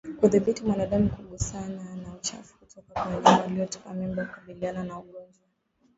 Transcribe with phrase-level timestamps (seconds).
[0.19, 5.43] Kudhibiti mwanadamu kugusana na uchafu kutoka kwa wanyama waliotupa mimba hukabiliana na ugonjwa